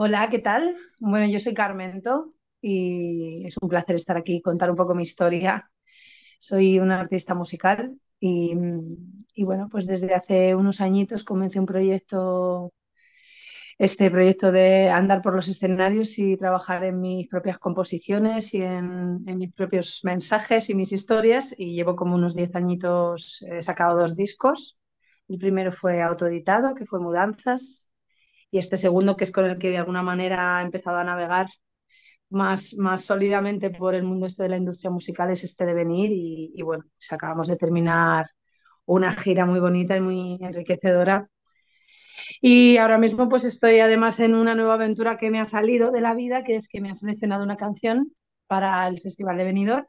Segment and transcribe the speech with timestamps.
[0.00, 0.76] Hola, ¿qué tal?
[1.00, 5.02] Bueno, yo soy Carmento y es un placer estar aquí y contar un poco mi
[5.02, 5.70] historia.
[6.38, 8.54] Soy una artista musical y,
[9.44, 12.72] bueno, pues desde hace unos añitos comencé un proyecto,
[13.78, 19.22] este proyecto de andar por los escenarios y trabajar en mis propias composiciones y en,
[19.26, 23.98] en mis propios mensajes y mis historias y llevo como unos 10 añitos, he sacado
[23.98, 24.78] dos discos.
[25.28, 27.87] El primero fue autoeditado, que fue Mudanzas,
[28.50, 31.48] y este segundo, que es con el que de alguna manera he empezado a navegar
[32.30, 36.10] más, más sólidamente por el mundo este de la industria musical, es este de venir.
[36.12, 38.26] Y, y bueno, pues acabamos de terminar
[38.86, 41.28] una gira muy bonita y muy enriquecedora.
[42.40, 46.00] Y ahora mismo pues estoy además en una nueva aventura que me ha salido de
[46.00, 48.12] la vida, que es que me ha seleccionado una canción
[48.46, 49.86] para el Festival de Benidorm.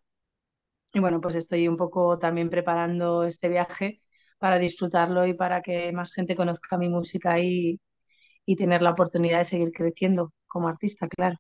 [0.94, 4.02] Y bueno, pues estoy un poco también preparando este viaje
[4.39, 7.80] para disfrutarlo y para que más gente conozca mi música y,
[8.52, 11.38] y tener la oportunidad de seguir creciendo como artista, claro.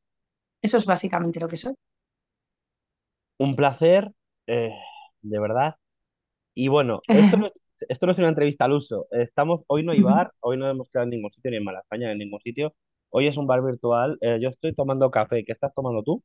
[0.61, 1.75] Eso es básicamente lo que soy.
[3.37, 4.11] Un placer,
[4.47, 4.71] eh,
[5.21, 5.75] de verdad.
[6.55, 7.53] Y bueno, esto no, es-
[7.89, 9.07] esto no es una entrevista al uso.
[9.11, 12.07] Estamos, hoy no hay bar, hoy no hemos quedado en ningún sitio, ni en Malasaña,
[12.07, 12.75] ni en ningún sitio.
[13.11, 14.17] Hoy es un bar virtual.
[14.21, 15.45] Eh, yo estoy tomando café.
[15.45, 16.23] ¿Qué estás tomando tú?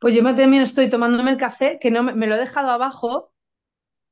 [0.00, 3.32] Pues yo también estoy tomándome el café, que no me, me lo he dejado abajo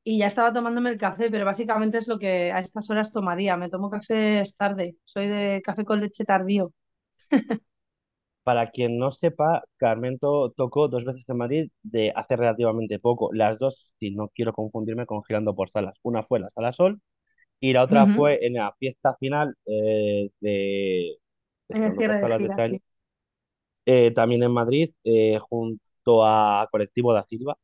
[0.05, 3.57] y ya estaba tomándome el café, pero básicamente es lo que a estas horas tomaría.
[3.57, 6.73] Me tomo café es tarde, soy de café con leche tardío.
[8.43, 13.33] Para quien no sepa, Carmento tocó dos veces en Madrid de hace relativamente poco.
[13.33, 15.95] Las dos, si no quiero confundirme, con Girando por Salas.
[16.03, 17.01] Una fue la Sala Sol
[17.61, 21.19] y la otra fue en la fiesta final eh, de,
[21.71, 22.83] En el cierre de sí.
[23.87, 27.57] eh, también en Madrid, eh, junto a Colectivo da Silva.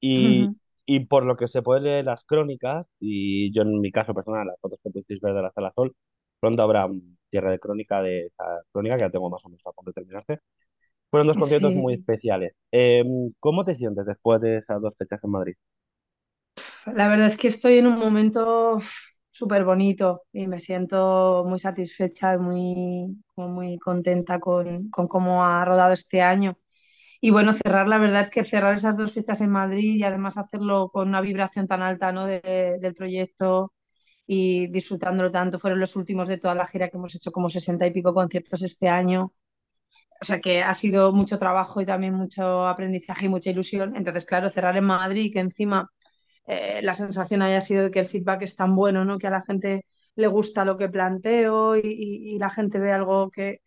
[0.00, 0.41] Y.
[0.86, 4.46] y por lo que se puede leer las crónicas, y yo en mi caso personal,
[4.46, 5.94] las fotos que pudisteis ver de la Sala Sol,
[6.40, 9.62] pronto habrá un cierre de crónica de esa crónica, que ya tengo más o menos
[9.66, 10.40] a punto de terminarse.
[11.10, 12.54] Fueron dos conciertos muy especiales.
[12.72, 15.54] Em, ¿cómo te sientes después de esas dos fechas en Madrid?
[16.86, 18.78] la verdad es que estoy en un momento
[19.30, 25.64] súper bonito y me siento muy satisfecha y muy, muy contenta con, con cómo ha
[25.64, 26.56] rodado este año.
[27.22, 30.38] Y bueno, cerrar, la verdad es que cerrar esas dos fechas en Madrid y además
[30.38, 32.26] hacerlo con una vibración tan alta, ¿no?
[32.26, 33.72] de- del proyecto
[34.26, 37.86] y disfrutándolo tanto, fueron los últimos de toda la gira que hemos hecho, como sesenta
[37.86, 39.34] y pico conciertos este año.
[40.22, 43.96] O sea que ha sido mucho trabajo y también mucho aprendizaje y mucha ilusión.
[43.96, 45.90] Entonces, claro, cerrar en Madrid y que encima
[46.46, 49.18] eh, la sensación haya sido de que el feedback es tan bueno, ¿no?
[49.18, 53.30] Que a la gente le gusta lo que planteo y, y- la gente ve algo
[53.30, 53.60] que-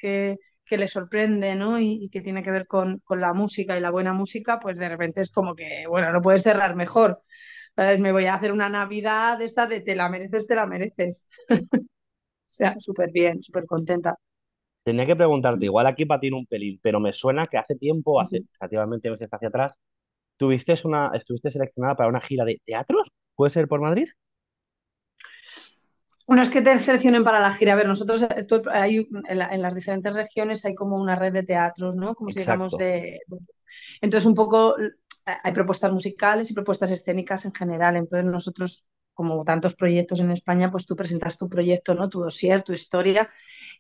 [0.66, 1.80] que le sorprende, ¿no?
[1.80, 4.78] Y, y que tiene que ver con, con la música y la buena música, pues
[4.78, 7.22] de repente es como que, bueno, no puedes cerrar mejor.
[7.76, 8.00] ¿Sabes?
[8.00, 11.30] Me voy a hacer una Navidad esta de te la mereces, te la mereces.
[12.48, 14.16] O sea, súper bien, súper contenta.
[14.84, 18.44] Tenía que preguntarte, igual aquí patino un pelín, pero me suena que hace tiempo, hace
[18.60, 19.74] relativamente meses hacia atrás,
[20.38, 24.08] tuviste una, estuviste seleccionada para una gira de teatros, ¿puede ser por Madrid?
[26.28, 27.74] Bueno, es que te seleccionen para la gira.
[27.74, 31.16] A ver, nosotros eh, tú- hay, en, la- en las diferentes regiones hay como una
[31.16, 32.16] red de teatros, ¿no?
[32.16, 32.78] Como si digamos Exacto.
[32.78, 33.20] de...
[34.02, 34.92] Entonces, un poco eh,
[35.44, 37.96] hay propuestas musicales y propuestas escénicas en general.
[37.98, 42.10] Entonces, nosotros, como tantos proyectos en España, pues tú presentas tu proyecto, ¿no?
[42.10, 43.30] Tu dossier, tu historia,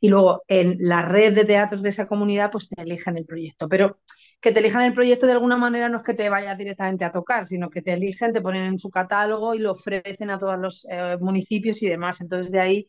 [0.01, 3.69] y luego en la red de teatros de esa comunidad, pues te eligen el proyecto.
[3.69, 3.99] Pero
[4.45, 7.09] que te elijan el proyecto de alguna manera no es que te vayas directamente a
[7.09, 10.59] tocar, sino que te eligen, te ponen en su catálogo y lo ofrecen a todos
[10.59, 12.21] los eh, municipios y demás.
[12.21, 12.87] Entonces de ahí,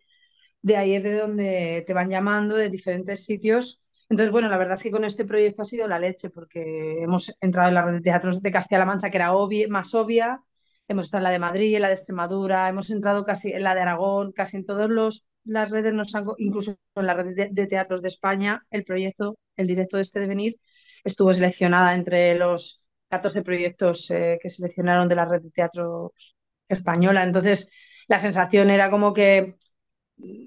[0.61, 3.83] de ahí es de donde te van llamando de diferentes sitios.
[4.11, 7.35] Entonces, bueno, la verdad es que con este proyecto ha sido la leche, porque hemos
[7.41, 10.43] entrado en la red de teatros de Castilla-La Mancha, que era obvia, más obvia,
[10.89, 13.75] hemos estado en la de Madrid, en la de Extremadura, hemos entrado casi en la
[13.75, 14.91] de Aragón, casi en todas
[15.45, 19.67] las redes, nos han, incluso en la red de, teatros de España, el proyecto, el
[19.67, 20.61] directo de este de venir,
[21.07, 26.37] estuvo seleccionada entre los 14 proyectos eh, que seleccionaron de la red de teatros
[26.69, 27.23] española.
[27.23, 27.71] Entonces,
[28.09, 29.57] la sensación era como que,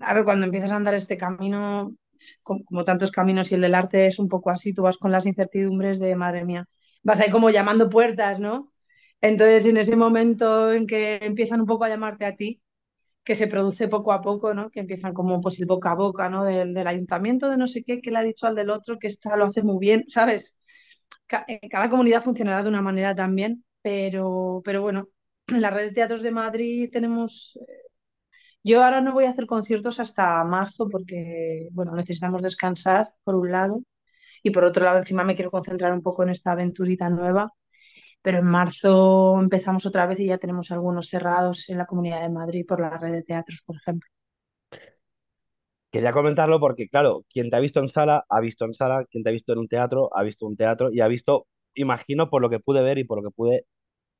[0.01, 1.95] a ver, cuando empiezas a andar este camino,
[2.43, 5.11] como, como, tantos caminos y el del arte es un poco así, tú vas con
[5.11, 6.67] las incertidumbres de, madre mía,
[7.03, 8.73] vas ahí como llamando puertas, ¿no?
[9.21, 12.61] Entonces, en ese momento en que empiezan un poco a llamarte a ti,
[13.23, 14.69] que se produce poco a poco, ¿no?
[14.71, 16.43] Que empiezan como pues el boca a boca, ¿no?
[16.45, 19.07] Del, del ayuntamiento de no sé qué, que le ha dicho al del otro que
[19.07, 20.57] esta lo hace muy bien, ¿sabes?
[21.27, 25.09] ca- eh, cada comunidad funcionará de una manera también, pero, pero bueno,
[25.47, 27.57] en la red de teatros de Madrid tenemos...
[28.63, 33.51] Yo ahora no voy a hacer conciertos hasta marzo porque, bueno, necesitamos descansar, por un
[33.51, 33.83] lado,
[34.43, 37.51] y por otro lado, encima me quiero concentrar un poco en esta aventurita nueva,
[38.21, 42.29] pero en marzo empezamos otra vez y ya tenemos algunos cerrados en la Comunidad de
[42.29, 44.09] Madrid por la red de teatros, por ejemplo.
[45.91, 49.23] Quería comentarlo porque, claro, quien te ha visto en sala, ha visto en sala, quien
[49.23, 52.41] te ha visto en un teatro, ha visto un teatro y ha visto, imagino, por
[52.43, 53.65] lo que pude ver y por lo que pude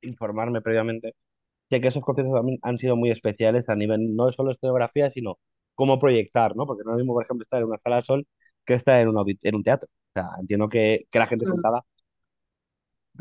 [0.02, 1.14] informarme previamente,
[1.70, 5.10] sé que esos conciertos también han sido muy especiales a nivel no solo de escenografía,
[5.12, 5.38] sino
[5.76, 6.66] cómo proyectar, ¿no?
[6.66, 8.26] Porque no es lo mismo, por ejemplo, estar en una sala de sol
[8.66, 9.88] que estar en un, en un teatro.
[10.10, 11.46] O sea, entiendo que, que la gente Mm.
[11.46, 11.82] sentada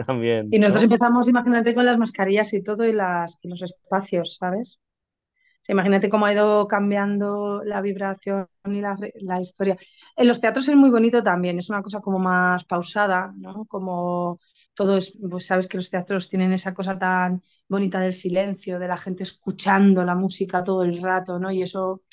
[0.06, 0.86] también, Y nosotros ¿no?
[0.86, 4.80] empezamos, imagínate, con las mascarillas y todo y, las, y los espacios, ¿sabes?
[5.62, 9.78] O sea, imagínate cómo ha ido cambiando la vibración y la, la historia.
[10.18, 13.66] En los teatros es muy bonito también, es una cosa como más pausada, ¿no?
[13.66, 14.40] Como
[14.74, 18.88] todo es, pues sabes que los teatros tienen esa cosa tan bonita del silencio, de
[18.88, 21.52] la gente escuchando la música todo el rato, ¿no?
[21.52, 22.04] Y eso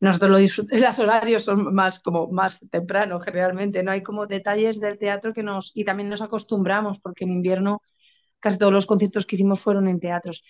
[0.00, 0.38] nosotros lo
[0.80, 3.92] los horarios son más como más temprano generalmente, ¿no?
[3.92, 7.82] Hay como detalles del teatro que nos, y también nos acostumbramos, porque en invierno
[8.40, 10.42] casi todos los conciertos que hicimos fueron en teatros.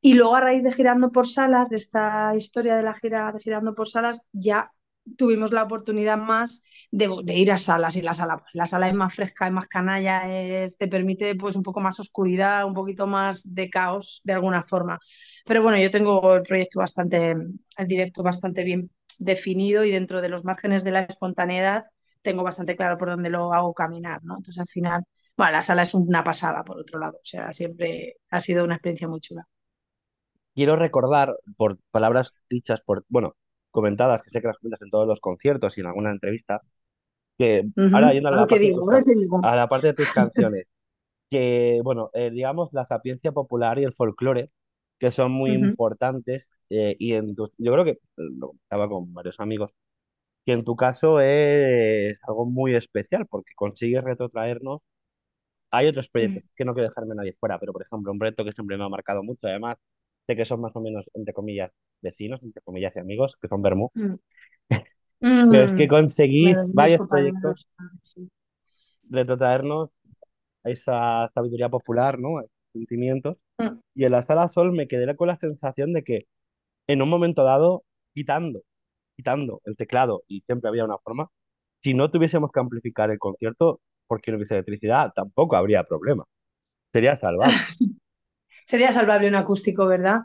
[0.00, 3.40] Y luego a raíz de Girando por Salas, de esta historia de la gira de
[3.40, 4.70] Girando por Salas, ya
[5.16, 8.94] tuvimos la oportunidad más de, de ir a salas y la sala, la sala es
[8.94, 10.22] más fresca, es más canalla,
[10.64, 14.64] es, te permite pues un poco más oscuridad, un poquito más de caos de alguna
[14.64, 14.98] forma.
[15.44, 17.32] Pero bueno, yo tengo el proyecto bastante,
[17.76, 21.84] el directo bastante bien definido y dentro de los márgenes de la espontaneidad
[22.22, 24.36] tengo bastante claro por dónde lo hago caminar, ¿no?
[24.36, 25.04] Entonces al final
[25.38, 27.18] bueno, la sala es una pasada, por otro lado.
[27.18, 29.46] O sea, siempre ha sido una experiencia muy chula.
[30.54, 33.36] Quiero recordar, por palabras dichas, por, bueno,
[33.70, 36.60] comentadas, que sé que las comentas en todos los conciertos y en alguna entrevista,
[37.38, 38.90] que ahora yendo a la te parte de digo, tus,
[39.40, 40.66] a la parte de tus canciones,
[41.30, 44.50] que, bueno, eh, digamos, la sapiencia popular y el folclore,
[44.98, 49.12] que son muy Ujú, importantes, eh, y en tu- yo creo que, lo estaba con
[49.14, 49.72] varios amigos,
[50.46, 54.82] que en tu caso es algo muy especial, porque consigues retrotraernos.
[55.70, 58.44] Hay otros ujú, proyectos que no quiero dejarme nadie fuera, pero por ejemplo, un proyecto
[58.44, 59.76] que siempre me ha marcado mucho, además,
[60.26, 61.70] sé que son más o menos, entre comillas,
[62.00, 63.92] vecinos, entre comillas, y amigos, que son Bermú,
[65.48, 67.66] pero es que Mm, me conseguís varios proyectos
[68.04, 68.30] sí.
[69.10, 69.90] retrotraernos
[70.64, 72.38] a esa sabiduría popular, ¿no?
[72.38, 73.38] A esos sentimientos.
[73.60, 73.78] Mm.
[73.94, 76.26] Y en la Sala Sol me quedé con la sensación de que
[76.88, 77.84] en un momento dado,
[78.14, 78.62] quitando,
[79.16, 81.30] quitando el teclado, y siempre había una forma,
[81.82, 86.24] si no tuviésemos que amplificar el concierto, porque no hubiese electricidad, tampoco habría problema.
[86.92, 87.54] Sería salvable.
[88.66, 90.20] Sería salvable un acústico, ¿verdad?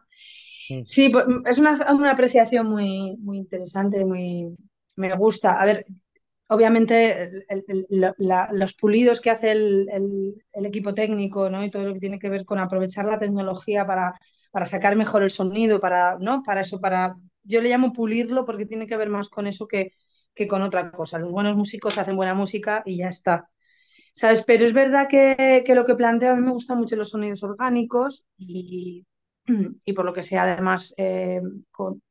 [0.69, 0.83] Mm.
[0.83, 4.55] Sí, pues, es una, una apreciación muy, muy interesante, muy,
[4.97, 5.59] me gusta.
[5.61, 5.85] A ver,
[6.47, 7.31] obviamente
[8.49, 9.89] los pulidos que hace el,
[10.53, 11.63] el- equipo técnico, ¿no?
[11.63, 14.13] Y todo lo que tiene que ver con aprovechar la tecnología para,
[14.51, 16.43] para sacar mejor el sonido, para, ¿no?
[16.43, 19.93] Para eso, para, yo le llamo pulirlo porque tiene que ver más con eso que,
[20.33, 21.19] que con otra cosa.
[21.19, 23.49] Los buenos músicos hacen buena música y ya está.
[24.13, 24.43] ¿Sabes?
[24.45, 27.43] Pero es verdad que, que lo que planteo, a mí me gustan mucho los sonidos
[27.43, 29.05] orgánicos y,
[29.85, 31.41] y por lo que sea, además, eh,
[31.71, 32.01] con-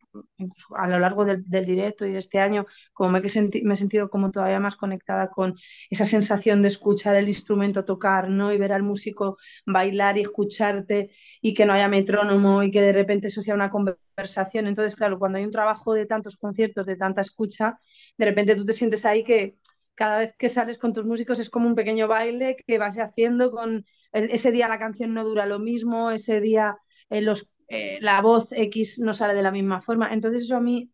[0.77, 4.11] a lo largo del, directo y de este año, como me he, me he sentido
[4.11, 5.57] como todavía más conectada con
[5.91, 8.53] esa sensación de escuchar el instrumento tocar, ¿no?
[8.53, 11.11] Y ver al músico bailar y escucharte
[11.41, 14.67] y que no haya metrónomo y que de repente eso sea una conversación.
[14.67, 17.79] Entonces, claro, cuando hay un trabajo de tantos conciertos, de tanta escucha,
[18.19, 19.57] de repente tú te sientes ahí que
[19.95, 23.51] cada vez que sales con tus músicos es como un pequeño baile que vas haciendo
[23.51, 26.77] con ese día la canción no dura lo mismo, ese día
[27.11, 30.13] eh, los, eh, la voz X no sale de la misma forma.
[30.15, 30.93] Entonces eso a mí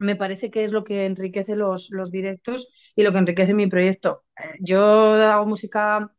[0.00, 3.66] me parece que es lo que enriquece los, los directos y lo que enriquece mi
[3.68, 4.24] proyecto.
[4.38, 4.82] Eh, yo
[5.14, 6.12] hago música,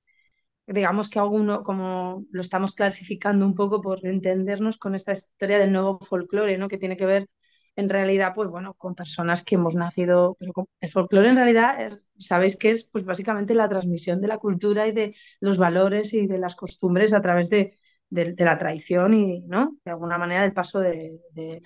[0.67, 5.59] digamos que hago uno, como lo estamos clasificando un poco por entendernos con esta historia
[5.59, 6.67] del nuevo folclore, ¿no?
[6.67, 7.29] Que tiene que ver
[7.75, 11.99] en realidad, pues bueno, con personas que hemos nacido, pero con- el folclore en realidad,
[12.17, 16.25] sabéis que es pues básicamente la transmisión de la cultura y de los valores y
[16.27, 17.77] de las costumbres a través de,
[18.15, 19.77] de- la tradición y, ¿no?
[19.85, 21.19] De alguna manera del paso de,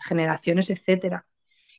[0.08, 1.26] generaciones, etcétera.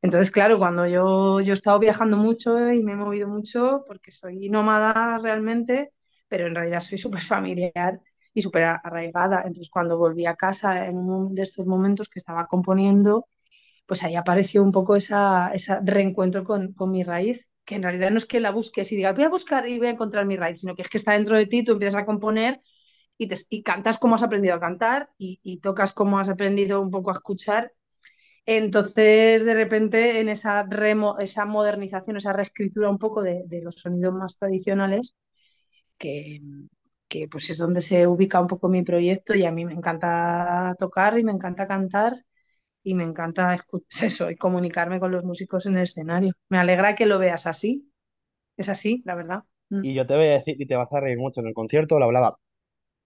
[0.02, 4.10] Entonces, claro, cuando yo, yo he estado viajando mucho y me he movido mucho, porque
[4.12, 5.92] soy nómada realmente,
[6.28, 8.00] pero en realidad soy súper familiar
[8.34, 9.38] y súper arraigada.
[9.40, 13.28] Entonces, cuando volví a casa en uno de estos momentos que estaba componiendo,
[13.86, 18.10] pues ahí apareció un poco esa, ese reencuentro con, con mi raíz, que en realidad
[18.10, 20.36] no es que la busques y digas, voy a buscar y voy a encontrar mi
[20.36, 22.60] raíz, sino que es que está dentro de ti, tú empiezas a componer
[23.20, 26.80] y, te, y cantas como has aprendido a cantar y, y tocas como has aprendido
[26.80, 27.72] un poco a escuchar
[28.46, 33.76] entonces, de repente, en esa, remo, esa modernización, esa reescritura un poco de, de los
[33.76, 35.14] sonidos más tradicionales,
[35.98, 36.40] que,
[37.08, 40.74] que, pues es donde se ubica un poco mi proyecto y a mí me encanta
[40.78, 42.24] tocar y me encanta cantar
[42.82, 43.56] y me encanta
[44.02, 46.32] eso y comunicarme con los músicos en el escenario.
[46.48, 47.92] Me alegra que lo veas así.
[48.56, 49.44] Es así, la verdad.
[49.70, 49.84] Mm.
[49.84, 51.98] Y yo te voy a decir, y te vas a reír mucho, en el concierto
[51.98, 52.38] lo hablaba,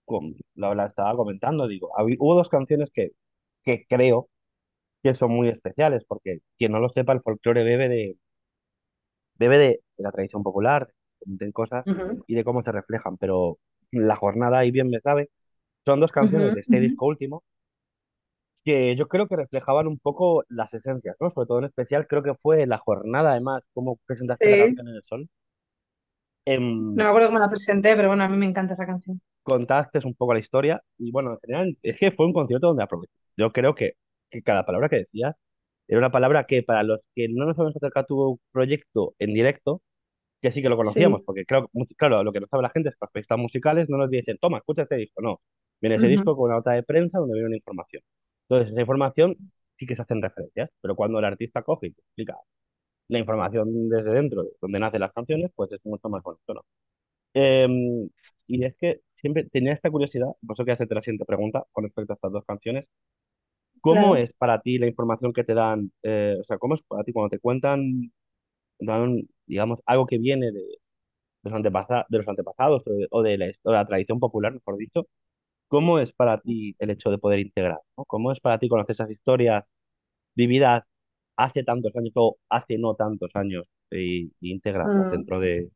[0.04, 3.12] con, lo, la estaba comentando, digo, habí- hubo dos canciones que,
[3.64, 4.28] que creo
[5.02, 8.18] que son muy especiales, porque quien no lo sepa, el folclore bebe de,
[9.38, 11.86] bebe de, de la tradición popular, de cosas
[12.26, 13.58] y de cómo se reflejan, pero
[13.90, 15.30] la jornada, y bien me sabe,
[15.84, 17.44] son dos canciones de este disco último
[18.64, 21.30] que yo creo que reflejaban un poco las esencias, ¿no?
[21.30, 24.96] Sobre todo en especial creo que fue la jornada, además, cómo presentaste la canción en
[24.96, 25.28] el sol.
[25.28, 25.28] No
[26.46, 29.20] Em, me acuerdo cómo la presenté, pero bueno, a mí me encanta esa canción.
[29.44, 32.84] Contaste un poco la historia y bueno, en general es que fue un concierto donde
[32.84, 33.12] aproveché.
[33.38, 33.94] Yo creo que,
[34.30, 35.36] que cada palabra que decías
[35.88, 39.34] era una palabra que para los que no nos habíamos acercado a tu proyecto en
[39.34, 39.82] directo,
[40.42, 41.24] que sí que lo conocíamos, Sí.
[41.26, 43.98] porque claro, claro, lo que no sabe la gente es que los periodistas musicales no
[43.98, 45.40] nos dicen, toma, escucha este disco, no.
[45.80, 48.02] Viene ese disco con una nota de prensa donde viene una información.
[48.48, 49.36] Entonces, esa información
[49.78, 52.36] sí que se hacen referencias, pero cuando el artista coge y te explica
[53.08, 56.62] la información desde dentro, de donde nacen las canciones, pues es mucho más bonito, ¿no?
[57.34, 58.08] Em,
[58.46, 61.84] y es que siempre tenía esta curiosidad, por eso que hacerte la siguiente pregunta con
[61.84, 62.86] respecto a estas dos canciones.
[63.80, 64.16] ¿Cómo Claro.
[64.16, 65.92] es para ti la información que te dan?
[66.02, 68.12] eh, o sea, ¿cómo es para ti cuando te cuentan,
[68.80, 73.22] dan, digamos, algo que viene de, de los antepasa- de los antepasados o de, o
[73.22, 75.06] de la, his- o de la tradición popular, mejor dicho?
[75.68, 77.80] ¿Cómo es para ti el hecho de poder integrar?
[77.98, 78.04] ¿no?
[78.06, 79.64] ¿Cómo es para ti conocer esas historias
[80.36, 80.84] vividas
[81.36, 85.10] hace tantos años o hace no tantos años y, y integrarlas Mm.
[85.10, 85.70] dentro de...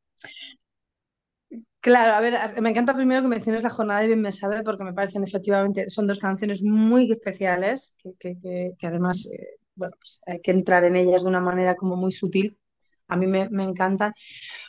[1.80, 4.82] Claro, a ver, me encanta primero que menciones la jornada de Bien Me Sabe porque
[4.85, 10.20] me parecen efectivamente, son dos canciones muy especiales que, que- que- además, eh, bueno, pues
[10.26, 12.58] hay que entrar en ellas de una manera como muy sutil.
[13.06, 14.12] A mí me, me encantan.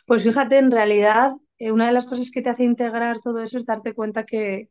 [0.05, 3.57] Pues fíjate, en realidad, eh, una de las cosas que te hace integrar todo eso
[3.59, 4.67] es darte cuenta que-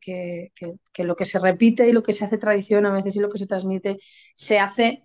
[0.93, 3.29] que lo que se repite y lo que se hace tradición a veces y lo
[3.29, 3.97] que se transmite
[4.35, 5.03] se hace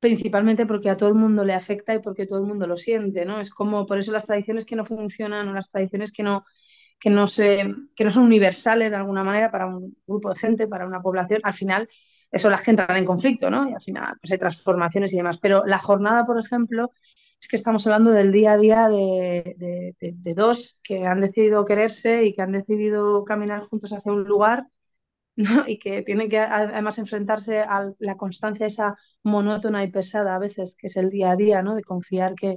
[0.00, 3.24] principalmente porque a todo el mundo le afecta y porque todo el mundo lo siente,
[3.24, 3.40] ¿no?
[3.40, 6.44] Es como por eso las tradiciones que no funcionan o las tradiciones que no
[6.98, 7.64] que no, se,
[7.96, 11.40] que no son universales de alguna manera para un grupo de gente, para una población,
[11.44, 11.88] al final
[12.30, 13.68] eso las que entran en conflicto, ¿no?
[13.68, 15.38] Y al final pues hay transformaciones y demás.
[15.38, 16.90] Pero la jornada, por ejemplo,
[17.40, 21.64] es que estamos hablando del día a día de, de, de dos que han decidido
[21.64, 24.66] quererse y que han decidido caminar juntos hacia un lugar
[25.36, 25.64] ¿no?
[25.66, 30.76] y que tienen que además enfrentarse a la constancia esa monótona y pesada a veces,
[30.76, 31.74] que es el día a día, ¿no?
[31.74, 32.56] De confiar que,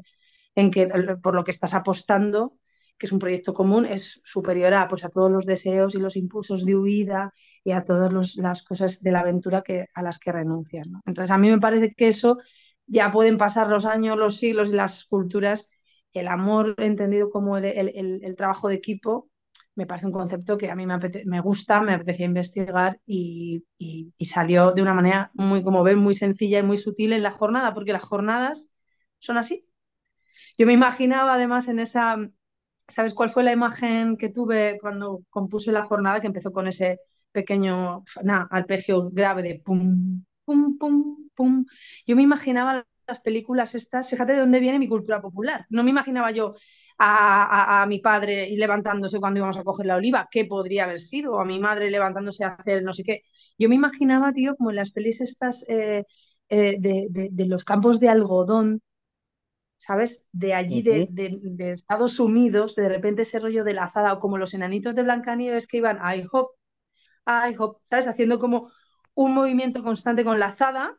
[0.56, 0.88] en que
[1.22, 2.58] por lo que estás apostando,
[2.98, 6.16] que es un proyecto común, es superior a, pues, a todos los deseos y los
[6.16, 10.32] impulsos de huida y a todas las cosas de la aventura que, a las que
[10.32, 11.02] renuncias, ¿no?
[11.06, 12.38] Entonces, a mí me parece que eso
[12.86, 15.70] ya pueden pasar los años, los siglos y las culturas,
[16.14, 19.30] el amor entendido como el, el, el trabajo de equipo
[19.76, 24.14] me parece un concepto que a mí me, me gusta, me apetecía investigar y, y-
[24.18, 27.32] y salió de una manera muy, como ven, muy sencilla y muy sutil en la
[27.32, 28.70] jornada, porque las jornadas
[29.20, 29.66] son así.
[30.58, 32.18] Yo me imaginaba además en esa,
[32.88, 37.00] ¿sabes cuál fue la imagen que tuve cuando compuse la jornada que empezó con ese
[37.32, 41.66] pequeño nada, arpegio grave de pum, pum, pum, pum?
[42.06, 45.66] Yo me imaginaba las películas estas, fíjate de dónde viene mi cultura popular.
[45.70, 46.54] No me imaginaba yo
[47.04, 50.86] a, a, a mi padre y levantándose cuando íbamos a coger la oliva, ¿qué podría
[50.86, 51.34] haber sido?
[51.34, 53.24] O a mi madre levantándose a hacer no sé qué.
[53.58, 56.06] Yo me imaginaba, tío, como en las pelis estas eh,
[56.50, 58.82] eh, de, de, de los campos de algodón
[59.78, 60.26] ¿sabes?
[60.32, 64.20] De allí, de, de, de, Estados Unidos, de repente ese rollo de la azada, o
[64.20, 66.52] como los enanitos de Blancanieves que iban I hop,
[67.28, 68.08] I hop, ¿sabes?
[68.08, 68.72] Haciendo como
[69.16, 70.98] un movimiento constante con la azada.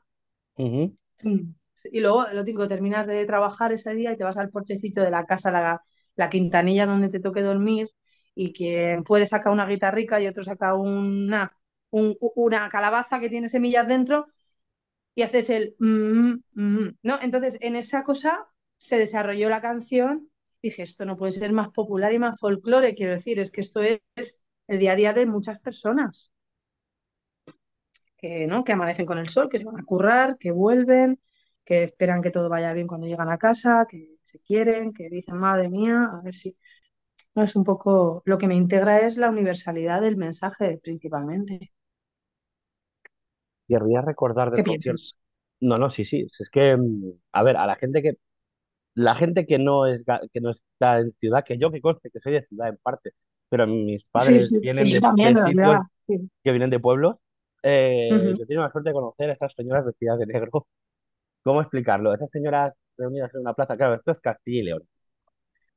[0.59, 1.55] ujú,
[1.93, 5.11] Y luego, lo típico, terminas de trabajar ese día y te vas al porchecito de
[5.11, 5.83] la casa, la,
[6.17, 7.89] la quintanilla donde te toque dormir,
[8.35, 11.57] y quien puede sacar una guitarrica y otro saca una,
[11.91, 14.27] un, una calabaza que tiene semillas dentro
[15.15, 17.19] y haces el mm, mm, ¿no?
[17.23, 18.47] Entonces, en esa cosa
[18.79, 20.31] se desarrolló la canción.
[20.63, 23.81] Dije, esto no puede ser más popular y más folclore, quiero decir, es que esto
[23.83, 26.33] es el día a día de muchas personas
[28.17, 28.65] que, ¿no?
[28.65, 31.21] que amanecen con el sol, que se van a currar, que vuelven,
[31.65, 35.37] que esperan que todo vaya bien cuando llegan a casa, que se quieren, que dicen,
[35.37, 36.57] madre mía, a ver si...
[37.35, 41.73] No, es un poco, lo que me integra es la universalidad del mensaje principalmente.
[43.67, 45.17] Querría recordar del ¿Qué piensas?
[45.61, 46.27] No, no, sí, sí.
[46.39, 48.15] Es que, mm, a ver, a la gente que,
[48.95, 50.03] la gente que no es,
[50.33, 53.13] que no está en ciudad, que yo que conste que soy de ciudad en parte,
[53.49, 56.31] pero mis padres sí, vienen de, también, de sitios Sí.
[56.43, 57.17] que vienen de pueblos.
[57.63, 60.67] eh, yo tengo la suerte de conocer a estas señoras vestidas de negro.
[61.45, 62.13] ¿Cómo explicarlo?
[62.13, 64.83] Esas señoras reunidas en una plaza, claro, esto es Castilla y León.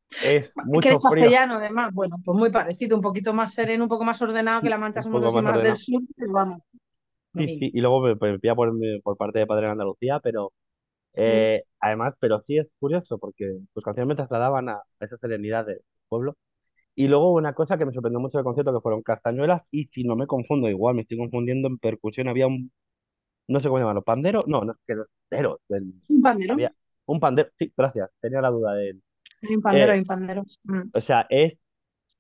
[0.10, 3.84] Es que eres mucho frío, castellano, además, bueno, pues muy parecido, un poquito más sereno,
[3.84, 6.62] un poco más ordenado, que la Mancha somos más más del sur, pero vamos,
[7.36, 10.54] Sí, sí, y luego me, me pilla por, por parte de padre en Andalucía, pero
[11.18, 11.24] Sí.
[11.24, 15.80] Eh, además, pero sí es curioso porque sus canciones me trasladaban a esa serenidad del
[16.10, 16.36] pueblo.
[16.96, 20.04] Y luego una cosa que me sorprendió mucho del concierto que fueron castañuelas y si
[20.04, 22.72] no me confundo, igual me estoy confundiendo en percusión, había un,
[23.48, 26.54] no sé cómo llamarlo, pandero, no, no es que no pandero, del- Un pandero.
[26.54, 26.74] había
[27.06, 29.04] un pandero, sí, gracias, tenía la duda de él.
[29.44, 30.44] Hay un pandero, Eh, hay un pandero.
[30.64, 30.82] Mm.
[30.94, 31.58] o sea, es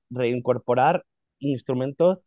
[0.10, 1.04] reincorporar
[1.40, 2.20] instrumentos,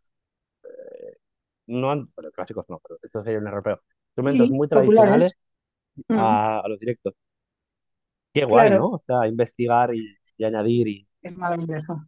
[1.66, 5.32] no, an- bueno, clásicos no, pero esto sería un error, pero instrumentos Sí, muy tradicionales.
[6.08, 6.18] Mm.
[6.18, 7.14] a, a los directos.
[8.32, 8.86] Qué guay, ¿no?
[8.90, 11.08] O sea, investigar y, y añadir y...
[11.22, 12.04] es maravilloso.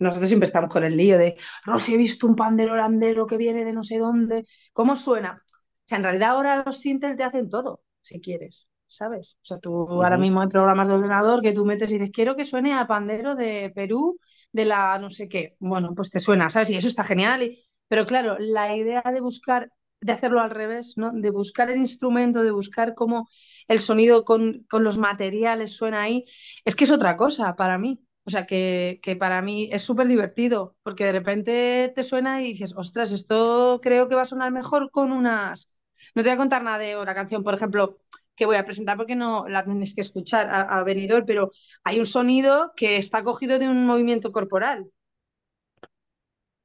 [0.00, 3.64] Nosotros siempre estamos con el lío de, Rosy, he visto un pandero holandero que viene
[3.64, 4.44] de no sé dónde.
[4.72, 5.42] ¿Cómo suena?
[5.88, 9.36] O sea, en realidad ahora los sintes te hacen todo, si quieres, ¿sabes?
[9.42, 12.36] O sea, tú ahora mismo hay programas de ordenador que tú metes y dices, quiero
[12.36, 14.18] que suene a pandero de Perú,
[14.52, 15.56] de la no sé qué.
[15.60, 16.70] Bueno, pues te suena, ¿sabes?
[16.70, 17.42] Y eso está genial.
[17.42, 21.10] y- Pero claro, la idea de buscar, de hacerlo al revés, ¿no?
[21.12, 23.28] De buscar el instrumento, de buscar cómo
[23.66, 26.24] el sonido con, con los materiales suena ahí,
[26.64, 28.00] es que es otra cosa para mí.
[28.24, 32.52] O sea, que, que para mí es súper divertido, porque de repente te suena y
[32.52, 35.70] dices, ostras, esto creo que va a sonar mejor con unas...
[36.14, 37.98] No te voy a contar nada de una canción, por ejemplo,
[38.36, 41.50] que voy a presentar porque no la tienes que escuchar a, a Benidorm, pero
[41.84, 44.90] hay un sonido que está cogido de un movimiento corporal.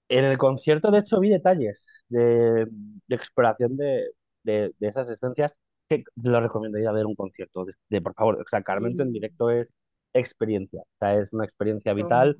[0.10, 2.68] En el concierto, de hecho, vi detalles de,
[3.08, 4.10] de exploración de,
[4.44, 5.52] de, de esas esencias
[5.90, 7.66] que lo recomiendo ir a ver un concierto.
[7.90, 9.68] De, por favor, o sea, Carmento en directo es
[10.14, 12.38] experiencia, o sea, es una experiencia vital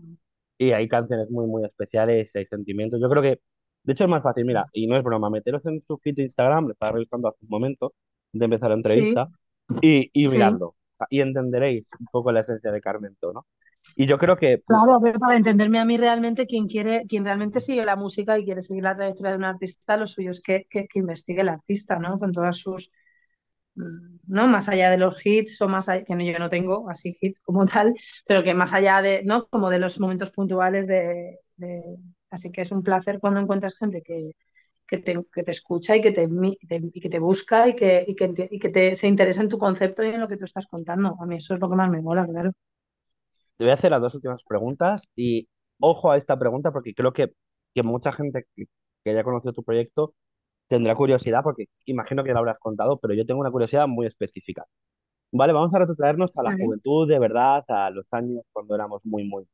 [0.58, 3.00] y hay canciones muy, muy especiales, hay sentimientos.
[3.02, 3.42] Yo creo que,
[3.84, 6.24] de hecho, es más fácil, mira, y no es broma, meteros en su feed de
[6.24, 7.94] Instagram, lo estaba revisando hace un momento
[8.34, 9.30] de empezar la Sí, entrevista,
[9.82, 10.40] y, y sí.
[11.10, 13.46] y entenderéis un poco la esencia de Carmento, ¿no?
[13.96, 17.60] Y yo creo que Claro, pero para entenderme a mí realmente, quien quiere, quien realmente
[17.60, 20.66] sigue la música y quiere seguir la trayectoria de un artista, lo suyo es que,
[20.70, 22.18] que, que investigue el artista, ¿no?
[22.18, 22.90] Con todas sus,
[23.76, 24.48] mm, ¿no?
[24.48, 27.66] Más allá de los hits o más allá, que yo no tengo así hits como
[27.68, 27.96] tal,
[28.28, 29.48] pero que más allá de, ¿no?
[29.50, 31.98] Como de los momentos puntuales de, de-
[32.34, 34.32] Así que es un placer cuando encuentras gente que,
[34.88, 36.28] que te, que te escucha y que te,
[36.94, 39.58] y que te busca y que, y que, y que te, se interesa en tu
[39.60, 41.18] concepto y en lo que tú estás contando.
[41.22, 42.52] A mí eso es lo que más me mola, claro.
[43.58, 45.48] Te voy a hacer las dos últimas preguntas y
[45.80, 47.34] ojo a esta pregunta porque creo que,
[47.74, 48.66] que mucha gente que,
[49.04, 50.16] que haya conocido tu proyecto
[50.68, 54.66] tendrá curiosidad porque imagino que lo habrás contado, pero yo tengo una curiosidad muy específica.
[55.32, 56.58] Vale, vamos a retrotraernos a la Vale.
[56.58, 59.46] juventud de verdad, a los años cuando éramos muy, muy,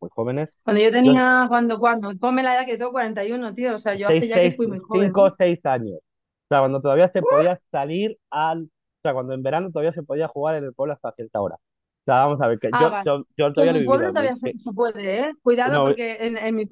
[0.00, 0.48] muy jóvenes.
[0.64, 3.94] Cuando yo Yo, tenía, cuando, cuando, ponme la edad que tengo 41 tío, o sea,
[3.94, 5.34] yo hace seis, ya que fui muy joven, cinco, ¿no?
[5.36, 5.98] seis años.
[5.98, 8.62] O sea, cuando todavía se podía salir al...
[8.64, 11.54] O sea, cuando en verano todavía se podía jugar en el pueblo hasta cierta hora.
[11.54, 13.04] O sea, vamos a ver, que Ah, yo, vale.
[13.06, 15.32] yo, yo Que en todavía no mi pueblo todavía se, puede, ¿eh?
[15.42, 16.66] Cuidado no, porque en, en mi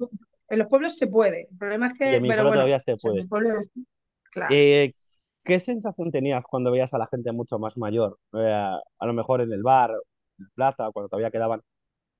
[0.49, 1.47] en los pueblos se puede.
[1.51, 3.15] El problema es y que, en mi pero pueblo bueno, todavía o se sea, en
[3.17, 3.27] mi puede.
[3.27, 3.63] pueblo,
[4.31, 4.55] claro.
[4.55, 4.93] Eh,
[5.43, 8.17] ¿qué sensación tenías cuando veías a la gente mucho más mayor?
[8.33, 8.51] Eh,
[8.99, 11.61] a lo mejor en el bar, en la plaza, cuando todavía quedaban.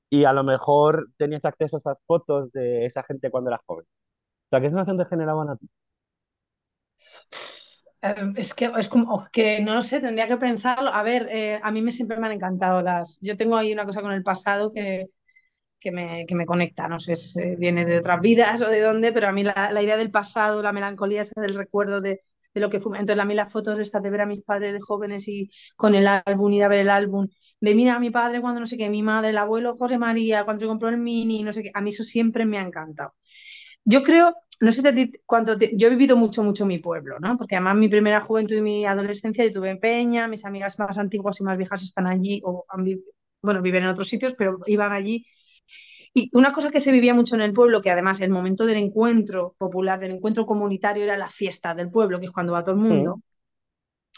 [0.09, 3.85] Y a lo mejor tenías acceso a esas fotos de esa gente cuando eras joven.
[3.85, 5.67] O sea, ¿qué sensación te generaban a ti?
[8.01, 10.89] Eh, es que es como que no lo sé, tendría que pensarlo.
[10.93, 13.19] A ver, eh, a mí me siempre me han encantado las.
[13.21, 15.07] Yo tengo ahí una cosa con el pasado que,
[15.79, 16.87] que me, que me conecta.
[16.87, 19.83] No sé si viene de otras vidas o de dónde, pero a mí la, la
[19.83, 22.21] idea del pasado, la melancolía esa del recuerdo de,
[22.53, 22.97] de lo que fue.
[22.99, 25.95] Entonces, a mí las fotos estas de ver a mis padres de jóvenes y con
[25.95, 27.27] el álbum, ir a ver el álbum,
[27.61, 30.45] de mira a mi padre cuando no sé qué, mi madre, el abuelo José María,
[30.45, 31.71] cuando se compró el mini, no sé qué.
[31.73, 33.13] A mí eso siempre me ha encantado.
[33.85, 37.19] Yo creo, no sé de ti cuánto te- yo he vivido mucho, mucho mi pueblo,
[37.19, 37.37] ¿no?
[37.37, 40.97] Porque además mi primera juventud y mi adolescencia yo tuve en Peña, mis amigas más
[40.99, 42.85] antiguas y más viejas están allí, o han
[43.41, 45.25] bueno, viven en otros sitios, pero iban allí
[46.13, 48.77] y una cosa que se vivía mucho en el pueblo, que además el momento del
[48.77, 52.75] encuentro popular, del encuentro comunitario, era la fiesta del pueblo, que es cuando va todo
[52.75, 53.21] el Mm, mundo,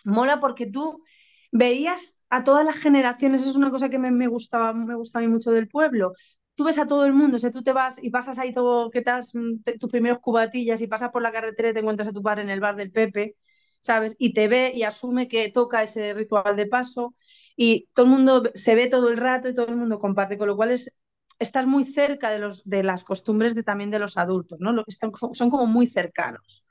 [0.05, 1.03] mola porque tú
[1.51, 5.21] veías a todas las generaciones, es una cosa que me, me gustaba, me gusta a
[5.21, 6.13] mí mucho del pueblo.
[6.55, 8.89] Tú ves a todo el mundo, o sea, tú te vas y pasas ahí todo,
[8.91, 12.13] que has, mm, tus primeros cubatillas y pasas por la carretera y te encuentras a
[12.13, 13.35] tu padre en el bar del Pepe,
[13.79, 14.15] ¿sabes?
[14.19, 17.15] Y te ve y asume que toca ese ritual de paso
[17.55, 20.47] y todo el mundo se ve todo el rato y todo el mundo comparte, con
[20.47, 20.95] lo cual es,
[21.39, 24.71] estás muy cerca de, los, de las costumbres de, también de los adultos, ¿no?
[24.73, 26.65] Lo que están, son como muy cercanos,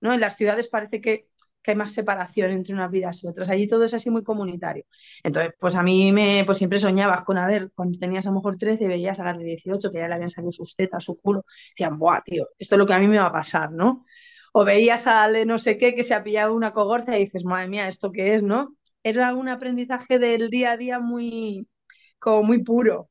[0.00, 0.12] ¿no?
[0.12, 1.28] En las ciudades parece que
[1.66, 3.48] que hay más separación entre unas vidas y otras.
[3.50, 4.84] Allí todo es así muy comunitario.
[5.24, 8.36] Entonces, pues a mí me, pues siempre soñabas con, a ver, cuando tenías a lo
[8.36, 11.04] mejor 13 y veías a las de 18 que ya le habían salido sus tetas,
[11.04, 13.72] su culo, decían, buah, tío, esto es lo que a mí me va a pasar,
[13.72, 14.04] ¿no?
[14.52, 17.68] O veías al no sé qué que se ha pillado una cogorza y dices, madre
[17.68, 18.76] mía, ¿esto qué es, no?
[19.02, 21.68] Era un aprendizaje del día a día muy,
[22.18, 23.10] como muy puro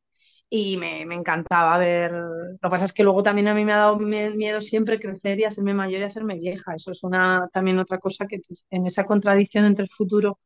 [0.56, 2.12] y me, me encantaba ver.
[2.14, 5.00] Lo que pasa es que luego también a mí me ha dado mie- miedo siempre
[5.00, 6.76] crecer y hacerme mayor y hacerme vieja.
[6.76, 8.40] Eso es una, también otra cosa que
[8.70, 10.40] en esa contradicción entre el futuro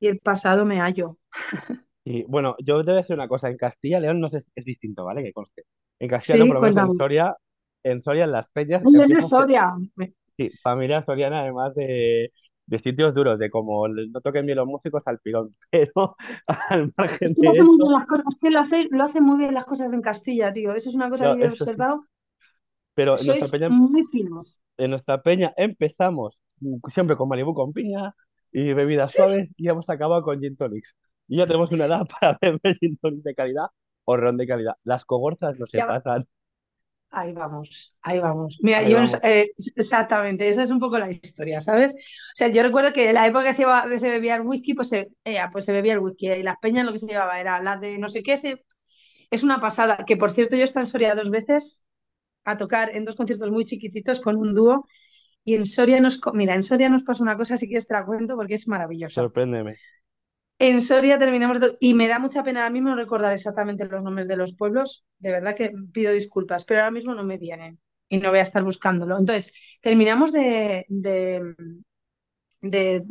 [0.00, 1.18] y el pasado me hallo.
[2.04, 4.64] Y bueno, yo te voy a decir una cosa, en Castilla León no sé, es
[4.64, 5.22] distinto, ¿vale?
[5.24, 5.64] Que conste.
[5.98, 6.96] En Castilla León, Sí, por lo menos en.
[6.96, 7.34] Soria,
[7.82, 9.72] en Soria, en las peñas es se- Soria.
[10.36, 12.30] Sí, familia soriana además de,
[12.66, 17.34] de sitios duros, de como no toquen bien los músicos al pilón, pero al margen
[17.34, 19.54] de hace muy bien eso, las cosas, es que lo hace, lo hace muy bien
[19.54, 20.74] las cosas en Castilla, tío.
[20.74, 22.04] Eso es una cosa no, que yo he observado.
[22.94, 24.62] Pero en nuestra peña, muy finos.
[24.78, 26.38] en nuestra peña empezamos
[26.92, 28.14] siempre con Malibu con piña
[28.52, 30.94] y bebidas suaves y hemos acabado con gin tonics.
[31.28, 33.66] Y ya tenemos una edad para beber gin tonics de calidad
[34.04, 34.74] o ron de calidad.
[34.82, 36.26] Las cogorzas no se Ya pasan.
[37.10, 38.58] Ahí vamos, ahí vamos.
[38.60, 39.14] Mira, Ahí yo vamos.
[39.22, 41.94] eh, exactamente, esa es un poco la historia, ¿sabes?
[41.94, 41.96] O
[42.34, 44.88] sea, yo recuerdo que en la época que se, iba- se bebía el whisky, pues
[44.90, 47.62] se, eh, pues se bebía el whisky y las peñas lo que se llevaba era
[47.62, 48.64] la de no sé qué, se-
[49.30, 50.04] es una pasada.
[50.06, 51.84] Que por cierto, yo he estado en Soria dos veces
[52.44, 54.86] a tocar en dos conciertos muy chiquititos con un dúo
[55.44, 58.06] y en Soria nos, mira, en Soria nos pasa una cosa, sí que te la
[58.06, 59.26] cuento porque es maravillosa.
[59.26, 59.80] Sorpréndeme.
[60.58, 64.26] En Soria terminamos de- y me da mucha pena ahora mismo recordar exactamente los nombres
[64.28, 65.04] de los pueblos.
[65.18, 68.42] De verdad que pido disculpas, pero ahora mismo no me vienen y no voy a
[68.42, 69.18] estar buscándolo.
[69.18, 71.54] Entonces, terminamos de, de,
[72.62, 73.02] de,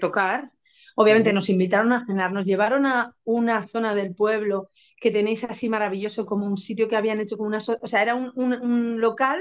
[0.00, 0.50] tocar.
[0.96, 4.68] Obviamente nos invitaron a cenar, nos llevaron a una zona del pueblo
[5.00, 7.60] que tenéis así maravilloso, como un sitio que habían hecho como una...
[7.60, 9.40] so- O sea, era un, un- un local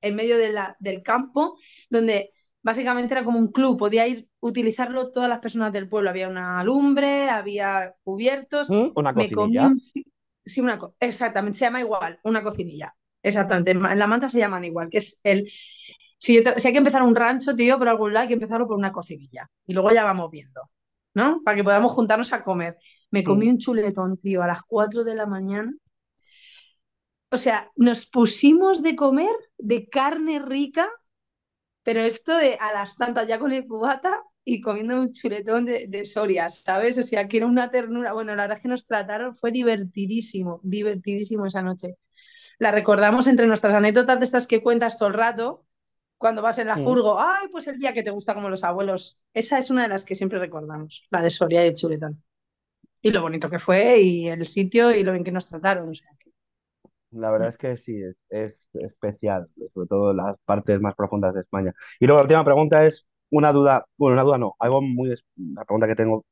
[0.00, 1.58] en medio de la- del campo
[1.90, 6.10] donde básicamente era como un club, podía ir utilizarlo todas las personas del pueblo.
[6.10, 8.90] Había una lumbre, había cubiertos, ¿Mm?
[8.96, 9.74] Una me comí cocinilla.
[10.44, 12.94] Sí, una co- exactamente, se llama igual, una cocinilla.
[13.22, 15.50] Exactamente, en La Manta se llaman igual, que es el
[16.18, 18.34] si, yo te- si hay que empezar un rancho, tío, por algún lado hay que
[18.34, 19.48] empezarlo por una cocinilla.
[19.66, 20.62] Y luego ya vamos viendo,
[21.14, 21.42] ¿no?
[21.44, 22.76] Para que podamos juntarnos a comer.
[23.10, 23.50] Me comí Mm.
[23.50, 25.72] un chuletón, tío, a las 4 de la mañana.
[27.30, 30.88] O sea, nos pusimos de comer de carne rica,
[31.82, 35.86] pero esto de a las tantas ya con el cubata y comiendo un chuletón de,
[35.88, 36.98] de Soria, ¿sabes?
[36.98, 38.12] O sea, que era una ternura.
[38.12, 41.96] Bueno, la verdad es que nos trataron, fue divertidísimo, divertidísimo esa noche.
[42.58, 45.66] La recordamos entre nuestras anécdotas de estas que cuentas todo el rato
[46.18, 46.78] cuando vas en la Mm.
[46.78, 49.18] furgo, ay, pues el día que te gusta como los abuelos.
[49.34, 52.22] Esa es una de las que siempre recordamos, la de Soria y el chuletón.
[53.02, 55.88] Y lo bonito que fue, y el sitio, y lo bien que nos trataron.
[55.90, 56.08] O sea,
[57.12, 61.34] La verdad es que sí, es, es especial, sobre todo en las partes más profundas
[61.34, 61.74] de España.
[62.00, 65.64] Y luego la última pregunta es una duda, bueno, una duda no, algo muy, una
[65.64, 66.24] pregunta que tengo.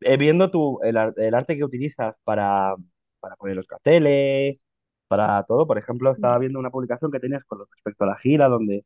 [0.00, 2.74] Eh, viendo tu, el, el arte que utilizas para,
[3.20, 4.58] para poner los carteles,
[5.08, 8.48] para todo, por ejemplo, estaba viendo una publicación que tenías con respecto a la gira,
[8.48, 8.84] donde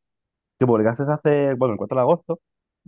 [0.59, 2.41] que publicaste hace, bueno, el 4 de agosto,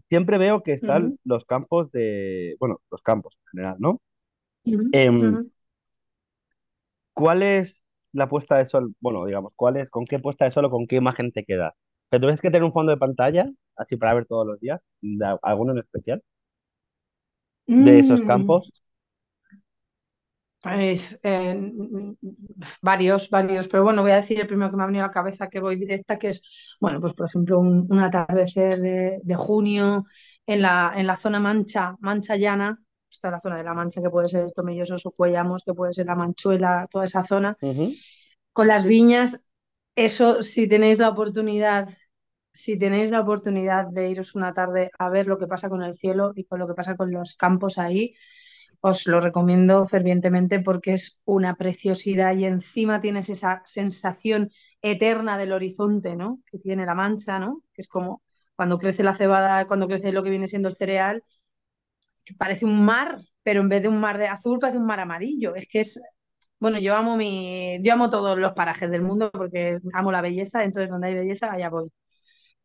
[0.08, 4.00] siempre veo que están los campos de, bueno, los campos en general, ¿no?
[4.66, 5.50] ujú, Em, ujú.
[7.14, 7.74] ¿Cuál es
[8.16, 8.94] la puesta de sol?
[9.00, 11.74] Bueno, digamos, ¿cuál es, con qué puesta de sol o con qué imagen te quedas?
[12.08, 15.36] ¿Pero tuvieses que tener un fondo de pantalla, así para ver todos los días, de
[15.42, 16.22] alguno en especial,
[17.76, 18.72] de esos Mm, campos?
[20.64, 21.72] eh, eh,
[22.82, 25.12] varios, varios, pero bueno, voy a decir el primero que me ha venido a la
[25.12, 26.42] cabeza, que voy directa, que es,
[26.80, 30.04] bueno, pues por ejemplo, un, un atardecer de, de junio
[30.46, 32.78] en la, en la zona Mancha, Mancha Llana,
[33.10, 36.06] está la zona de la Mancha, que puede ser Tomellosos o Cuellamos, que puede ser
[36.06, 37.56] la Manchuela, toda esa zona,
[38.52, 39.40] con las viñas,
[39.94, 41.88] eso, si tenéis la oportunidad,
[42.52, 45.94] si tenéis la oportunidad de iros una tarde a ver lo que pasa con el
[45.94, 48.14] cielo y con lo que pasa con los campos ahí,
[48.80, 54.50] os lo recomiendo fervientemente porque es una preciosidad y encima tienes esa sensación
[54.82, 56.40] eterna del horizonte, ¿no?
[56.46, 57.62] Que tiene la mancha, ¿no?
[57.74, 58.22] Que es como
[58.54, 61.22] cuando crece la cebada, cuando crece lo que viene siendo el cereal,
[62.34, 65.54] parece un mar, pero en vez de un mar de azul parece un mar amarillo.
[65.54, 66.00] Es que es,
[66.60, 70.64] bueno, yo amo mi, yo amo todos los parajes del mundo porque amo la belleza,
[70.64, 71.90] entonces donde hay belleza, allá voy.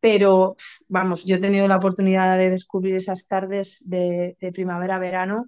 [0.00, 0.56] Pero,
[0.88, 5.46] vamos, yo he tenido la oportunidad de descubrir esas tardes de, de primavera-verano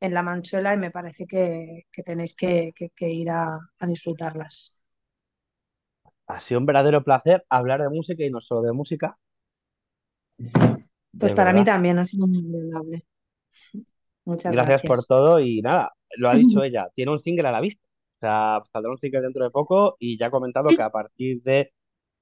[0.00, 3.86] en La Manchuela y me parece que, que tenéis que, que- que ir a, a
[3.88, 4.76] disfrutarlas.
[6.28, 9.18] Ha sido un verdadero placer hablar de música y no solo de música,
[11.18, 13.04] Pues de para mí también ha sido muy agradable.
[14.24, 15.06] Muchas Gracias por gracias.
[15.06, 17.82] todo y nada, lo ha dicho ella, tiene un single a la vista.
[18.16, 21.42] O sea, saldrá un single dentro de poco y ya ha comentado que a partir
[21.42, 21.72] de,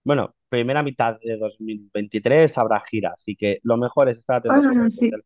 [0.05, 4.65] bueno, primera mitad de 2023 habrá gira, así que lo mejor es estar atento a
[4.65, 5.17] sus Ah, sí,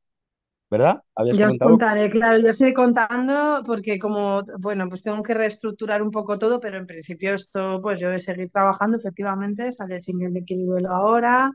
[0.71, 1.03] ¿verdad?
[1.15, 1.67] ¿Habías ya os comentado?
[1.67, 6.39] contaré, claro, ya os iré contando porque como, bueno, pues tengo que reestructurar un poco
[6.39, 10.31] todo, pero en principio esto, pues yo voy a seguir trabajando, efectivamente, sale el single
[10.31, 11.53] de Kiribuelo ahora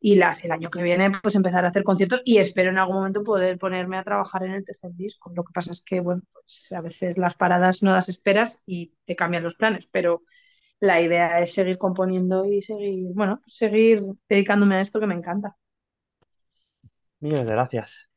[0.00, 2.96] y las, el año que viene pues empezar a hacer conciertos y espero en algún
[2.96, 5.32] momento poder ponerme a trabajar en el tercer disco.
[5.34, 8.92] Lo que pasa es que, bueno, pues a veces las paradas no las esperas y
[9.06, 10.22] te cambian los planes, pero
[10.80, 15.56] la idea es seguir componiendo y seguir, bueno, seguir dedicándome a esto que me encanta.
[17.20, 18.08] Millones de gracias.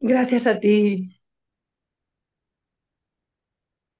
[0.00, 1.20] Gracias a ti.